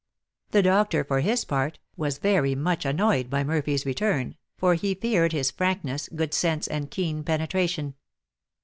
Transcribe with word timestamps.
The 0.49 0.63
doctor, 0.63 1.03
for 1.03 1.19
his 1.19 1.45
part, 1.45 1.77
was 1.95 2.17
very 2.17 2.55
much 2.55 2.85
annoyed 2.85 3.29
by 3.29 3.43
Murphy's 3.43 3.85
return, 3.85 4.35
for 4.57 4.73
he 4.73 4.95
feared 4.95 5.31
his 5.31 5.51
frankness, 5.51 6.09
good 6.15 6.33
sense, 6.33 6.65
and 6.67 6.89
keen 6.89 7.23
penetration. 7.23 7.93